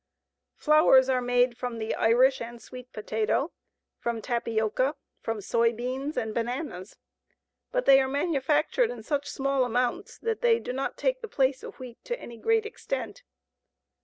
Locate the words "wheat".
11.79-12.03